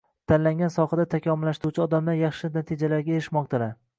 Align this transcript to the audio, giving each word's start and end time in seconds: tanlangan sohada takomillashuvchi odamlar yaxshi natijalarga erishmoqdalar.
tanlangan 0.31 0.71
sohada 0.75 1.03
takomillashuvchi 1.11 1.83
odamlar 1.85 2.17
yaxshi 2.21 2.51
natijalarga 2.57 3.15
erishmoqdalar. 3.17 3.77